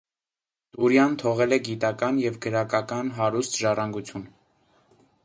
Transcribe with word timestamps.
Դուրյան 0.77 1.17
թողել 1.23 1.53
է 1.57 1.59
գիտական 1.67 2.17
և 2.23 2.39
գրակական 2.47 3.13
հարուստ 3.19 3.61
ժառանգություն։ 3.65 4.29